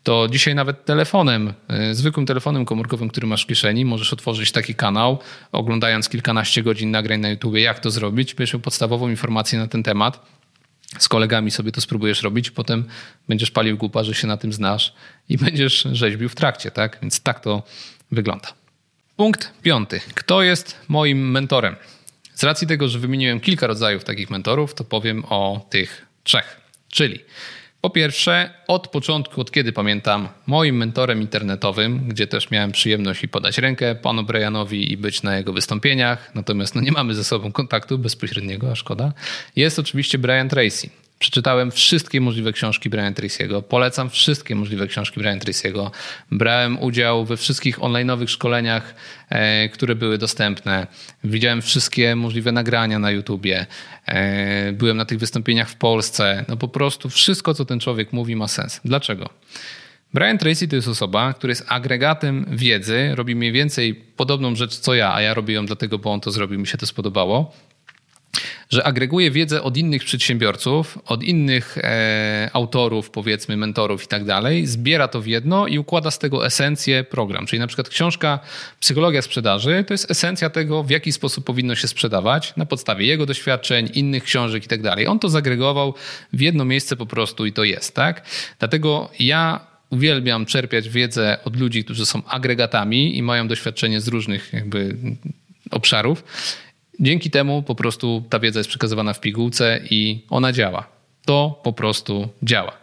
[0.03, 1.53] to dzisiaj nawet telefonem,
[1.91, 5.19] y, zwykłym telefonem komórkowym, który masz w kieszeni, możesz otworzyć taki kanał,
[5.51, 9.83] oglądając kilkanaście godzin nagrań na YouTubie, jak to zrobić, będziesz miał podstawową informację na ten
[9.83, 10.25] temat
[10.99, 12.85] z kolegami sobie to spróbujesz robić, potem
[13.27, 14.93] będziesz palił głupa, że się na tym znasz
[15.29, 16.97] i będziesz rzeźbił w trakcie, tak?
[17.01, 17.63] Więc tak to
[18.11, 18.53] wygląda.
[19.15, 20.01] Punkt piąty.
[20.13, 21.75] Kto jest moim mentorem?
[22.33, 26.61] Z racji tego, że wymieniłem kilka rodzajów takich mentorów, to powiem o tych trzech.
[26.89, 27.19] Czyli
[27.83, 33.27] po pierwsze, od początku, od kiedy pamiętam, moim mentorem internetowym, gdzie też miałem przyjemność i
[33.27, 37.51] podać rękę panu Brianowi i być na jego wystąpieniach, natomiast no nie mamy ze sobą
[37.51, 39.13] kontaktu bezpośredniego, a szkoda,
[39.55, 40.89] jest oczywiście Brian Tracy.
[41.23, 43.61] Przeczytałem wszystkie możliwe książki Brian Tracy'ego.
[43.61, 45.91] Polecam wszystkie możliwe książki Brian Tracy'ego.
[46.31, 48.95] Brałem udział we wszystkich online'owych szkoleniach,
[49.29, 50.87] e, które były dostępne.
[51.23, 53.65] Widziałem wszystkie możliwe nagrania na YouTubie.
[54.05, 56.45] E, byłem na tych wystąpieniach w Polsce.
[56.47, 58.81] No po prostu wszystko, co ten człowiek mówi, ma sens.
[58.85, 59.29] Dlaczego?
[60.13, 64.93] Brian Tracy to jest osoba, która jest agregatem wiedzy, robi mniej więcej podobną rzecz co
[64.93, 67.53] ja, a ja robię ją dlatego, bo on to zrobił, mi się to spodobało
[68.73, 74.67] że agreguje wiedzę od innych przedsiębiorców, od innych e, autorów, powiedzmy, mentorów i tak dalej,
[74.67, 77.45] zbiera to w jedno i układa z tego esencję program.
[77.45, 78.39] Czyli na przykład książka
[78.79, 83.25] Psychologia sprzedaży to jest esencja tego, w jaki sposób powinno się sprzedawać na podstawie jego
[83.25, 85.07] doświadczeń, innych książek i tak dalej.
[85.07, 85.93] On to zagregował
[86.33, 88.25] w jedno miejsce po prostu i to jest, tak?
[88.59, 89.59] Dlatego ja
[89.89, 94.95] uwielbiam czerpiać wiedzę od ludzi, którzy są agregatami i mają doświadczenie z różnych jakby
[95.71, 96.23] obszarów
[96.99, 100.89] Dzięki temu po prostu ta wiedza jest przekazywana w pigułce i ona działa.
[101.25, 102.77] To po prostu działa.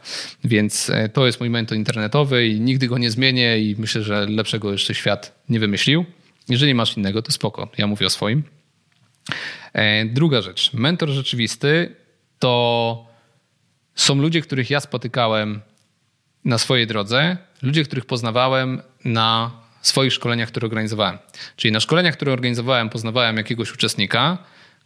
[0.44, 4.26] Więc e, to jest mój mentor internetowy i nigdy go nie zmienię i myślę, że
[4.26, 6.04] lepszego jeszcze świat nie wymyślił.
[6.48, 7.68] Jeżeli masz innego, to spoko.
[7.78, 8.42] Ja mówię o swoim.
[9.72, 10.72] E, druga rzecz.
[10.72, 11.96] Mentor rzeczywisty
[12.38, 13.06] to
[13.94, 15.60] są ludzie, których ja spotykałem
[16.44, 21.18] na swojej drodze, ludzie, których poznawałem na swoich szkoleniach, które organizowałem.
[21.56, 24.38] Czyli na szkoleniach, które organizowałem, poznawałem jakiegoś uczestnika,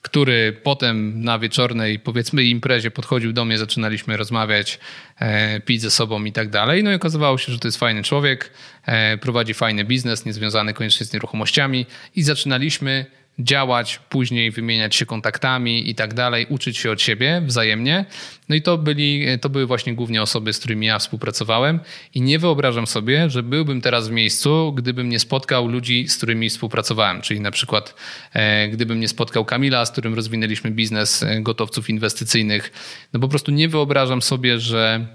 [0.04, 4.78] który potem na wieczornej, powiedzmy, imprezie podchodził do mnie, zaczynaliśmy rozmawiać,
[5.18, 6.83] e, pić ze sobą i tak dalej.
[6.83, 8.50] No i okazywało się, że to jest fajny człowiek,
[8.87, 13.07] e, prowadzi fajny biznes, niezwiązany koniecznie z nieruchomościami i zaczynaliśmy
[13.38, 18.05] działać, później wymieniać się kontaktami i tak dalej, uczyć się od siebie wzajemnie.
[18.49, 21.81] No i to, byli, to były właśnie głównie osoby, z którymi ja współpracowałem
[22.14, 26.51] i nie wyobrażam sobie, że byłbym teraz w miejscu, gdybym nie spotkał ludzi, z którymi
[26.51, 27.94] współpracowałem, czyli na przykład
[28.33, 32.73] e, gdybym nie spotkał Kamila, z którym rozwinęliśmy biznes e, gotowców inwestycyjnych.
[33.12, 35.07] No po prostu nie wyobrażam sobie, że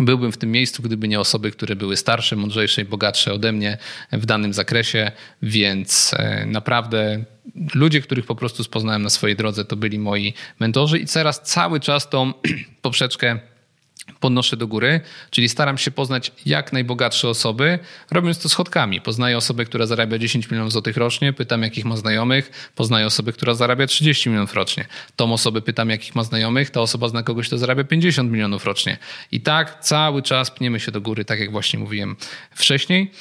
[0.00, 3.78] byłbym w tym miejscu, gdyby nie osoby, które były starsze, mądrzejsze i bogatsze ode mnie
[4.12, 7.24] w danym zakresie, więc e, naprawdę
[7.74, 11.80] ludzie, których po prostu spoznałem na swojej drodze, to byli moi mentorzy i teraz cały
[11.80, 12.32] czas tą
[12.82, 13.38] poprzeczkę
[14.20, 17.78] podnoszę do góry, czyli staram się poznać jak najbogatsze osoby,
[18.10, 19.00] robiąc to schodkami.
[19.00, 23.54] Poznaję osobę, która zarabia 10 milionów złotych rocznie, pytam jakich ma znajomych, poznaję osobę, która
[23.54, 24.86] zarabia 30 milionów rocznie.
[25.16, 28.98] Tą osobę pytam jakich ma znajomych, ta osoba zna kogoś, kto zarabia 50 milionów rocznie.
[29.32, 32.16] I tak cały czas pniemy się do góry, tak jak właśnie mówiłem
[32.50, 33.12] wcześniej.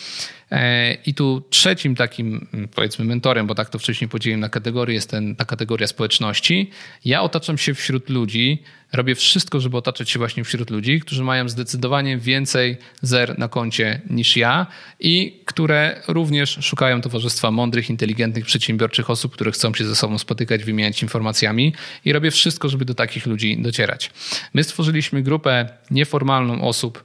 [0.52, 4.96] E, I tu trzecim takim, mm, powiedzmy, mentorem, bo tak to wcześniej podzieliłem na kategorie,
[4.96, 6.70] jest ten, ta kategoria społeczności.
[7.06, 11.50] Ja otaczam się wśród ludzi, robię wszystko, żeby otaczać się właśnie wśród ludzi, którzy mają
[11.50, 14.68] zdecydowanie więcej zer na koncie niż ja
[15.00, 20.64] i które również szukają towarzystwa mądrych, inteligentnych, przedsiębiorczych osób, które chcą się ze sobą spotykać,
[20.64, 21.74] wymieniać informacjami
[22.06, 24.12] i robię wszystko, żeby do takich ludzi docierać.
[24.54, 27.04] My stworzyliśmy grupę nieformalną osób,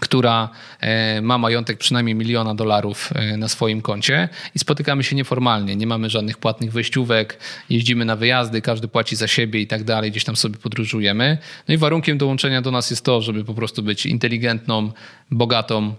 [0.00, 0.48] która
[0.80, 5.76] e, ma majątek przynajmniej miliona dolarów e, na swoim koncie i spotykamy się nieformalnie.
[5.76, 7.38] Nie mamy żadnych płatnych wejściówek,
[7.70, 11.38] jeździmy na wyjazdy, każdy płaci za siebie i tak dalej, gdzieś tam sobie podróżujemy.
[11.68, 14.92] No i warunkiem dołączenia do nas jest to, żeby po prostu być inteligentną,
[15.30, 15.94] bogatą,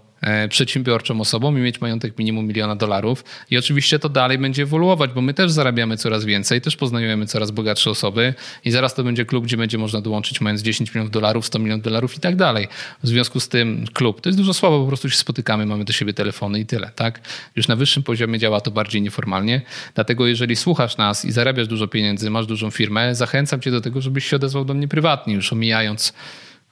[0.48, 3.24] przedsiębiorczą osobą i mieć majątek minimum miliona dolarów.
[3.50, 7.50] I oczywiście to dalej będzie ewoluować, bo my też zarabiamy coraz więcej, też poznajemy coraz
[7.50, 11.46] bogatsze osoby i zaraz to będzie klub, gdzie będzie można dołączyć mając 10 milionów dolarów,
[11.46, 12.68] 100 milionów dolarów i tak dalej.
[13.02, 15.92] W związku z tym klub to jest dużo słabo, po prostu się spotykamy, mamy do
[15.92, 17.20] siebie telefony i tyle, tak?
[17.56, 19.62] Już na wyższym poziomie działa to bardziej nieformalnie.
[19.94, 24.00] Dlatego jeżeli słuchasz nas i zarabiasz dużo pieniędzy, masz dużą firmę, zachęcam cię do tego,
[24.00, 26.12] żebyś się odezwał do mnie prywatnie, już omijając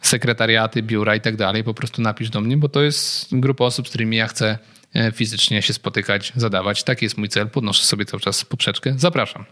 [0.00, 3.86] sekretariaty, biura i tak dalej, po prostu napisz do mnie, bo to jest grupa osób,
[3.86, 4.58] z którymi ja chcę
[4.94, 6.84] e, fizycznie się spotykać, zadawać.
[6.84, 7.50] Taki jest mój cel.
[7.50, 8.94] Podnoszę sobie cały czas poprzeczkę.
[8.96, 9.44] Zapraszam.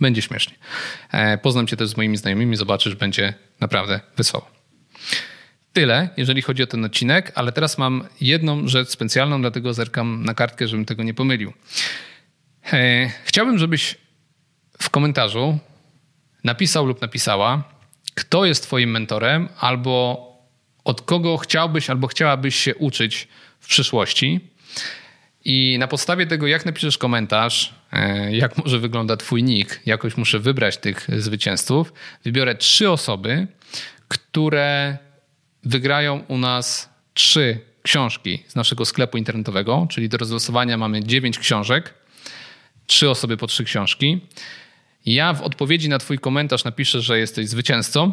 [0.00, 0.54] Będzie śmiesznie.
[1.12, 4.50] E, poznam cię też z moimi znajomymi, zobaczysz, będzie naprawdę wesoło.
[5.72, 10.34] Tyle, jeżeli chodzi o ten odcinek, ale teraz mam jedną rzecz specjalną, dlatego zerkam na
[10.34, 11.52] kartkę, żebym tego nie pomylił.
[12.72, 13.96] E, chciałbym, żebyś
[14.82, 15.58] w komentarzu
[16.44, 17.75] napisał lub napisała,
[18.16, 20.26] kto jest Twoim mentorem, albo
[20.84, 23.28] od kogo chciałbyś albo chciałabyś się uczyć
[23.60, 24.40] w przyszłości.
[25.44, 30.38] I na podstawie tego, jak napiszesz komentarz, e, jak może wygląda Twój nick, jakoś muszę
[30.38, 31.92] wybrać tych zwycięzców,
[32.24, 33.46] wybiorę trzy osoby,
[34.08, 34.98] które
[35.62, 41.94] wygrają u nas trzy książki z naszego sklepu internetowego, czyli do rozlosowania mamy dziewięć książek,
[42.86, 44.20] trzy osoby po trzy książki.
[45.06, 48.12] Ja w odpowiedzi na Twój komentarz napiszę, że jesteś zwycięzcą.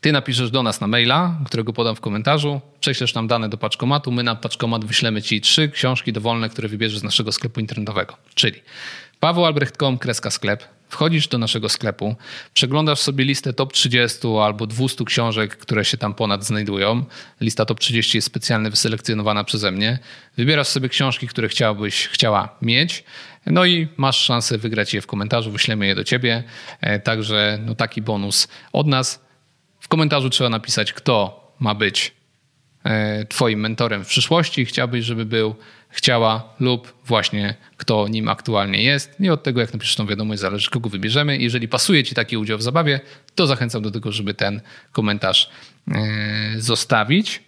[0.00, 4.12] Ty napiszesz do nas na maila, którego podam w komentarzu, prześlesz nam dane do paczkomatu,
[4.12, 8.16] my na paczkomat wyślemy Ci trzy książki dowolne, które wybierzesz z naszego sklepu internetowego.
[8.34, 8.60] Czyli
[9.20, 12.16] pawełalbrecht.com, kreska sklep, wchodzisz do naszego sklepu,
[12.54, 17.04] przeglądasz sobie listę top 30 albo 200 książek, które się tam ponad znajdują.
[17.40, 19.98] Lista top 30 jest specjalnie wyselekcjonowana przeze mnie.
[20.36, 23.04] Wybierasz sobie książki, które chciałbyś, chciała mieć,
[23.50, 26.44] no i masz szansę wygrać je w komentarzu, wyślemy je do ciebie.
[26.80, 29.24] E, także no, taki bonus od nas.
[29.80, 32.14] W komentarzu trzeba napisać, kto ma być
[32.84, 35.54] e, Twoim mentorem w przyszłości, chciałbyś, żeby był,
[35.90, 39.20] chciała lub właśnie kto nim aktualnie jest.
[39.20, 41.38] Nie od tego, jak napiszesz tą wiadomość, zależy, kogo wybierzemy.
[41.38, 43.00] Jeżeli pasuje Ci taki udział w zabawie,
[43.34, 44.60] to zachęcam do tego, żeby ten
[44.92, 45.50] komentarz
[45.90, 46.00] e,
[46.58, 47.42] zostawić.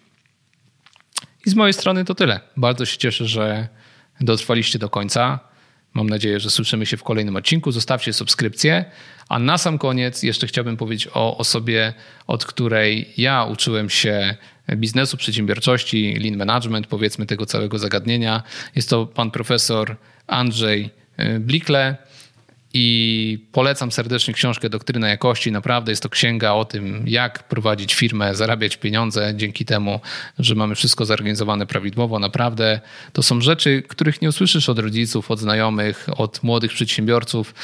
[1.46, 2.40] I z mojej strony to tyle.
[2.56, 3.68] Bardzo się cieszę, że
[4.20, 5.49] dotrwaliście do końca.
[5.94, 7.72] Mam nadzieję, że słyszymy się w kolejnym odcinku.
[7.72, 8.84] Zostawcie subskrypcję.
[9.28, 11.92] A na sam koniec jeszcze chciałbym powiedzieć o osobie,
[12.26, 14.36] od której ja uczyłem się
[14.76, 18.42] biznesu, przedsiębiorczości, lean management, powiedzmy tego całego zagadnienia.
[18.76, 21.96] Jest to pan profesor Andrzej y, Blikle.
[22.74, 25.52] I polecam serdecznie książkę Doktryna Jakości.
[25.52, 30.00] Naprawdę jest to księga o tym, jak prowadzić firmę, zarabiać pieniądze dzięki temu,
[30.38, 32.18] że mamy wszystko zorganizowane prawidłowo.
[32.18, 32.80] Naprawdę
[33.12, 37.54] to są rzeczy, których nie usłyszysz od rodziców, od znajomych, od młodych przedsiębiorców.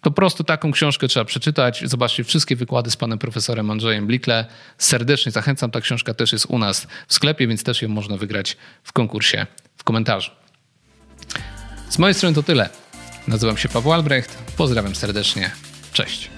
[0.00, 1.82] Po prostu taką książkę trzeba przeczytać.
[1.84, 4.46] Zobaczcie wszystkie wykłady z panem profesorem Andrzejem Blikle.
[4.78, 5.70] Serdecznie zachęcam.
[5.70, 9.46] Ta książka też jest u nas w sklepie, więc też ją można wygrać w konkursie
[9.76, 10.30] w komentarzu.
[11.88, 12.68] Z mojej strony to tyle.
[13.28, 14.38] Nazywam się Paweł Albrecht.
[14.56, 15.50] Pozdrawiam serdecznie.
[15.92, 16.30] Cześć.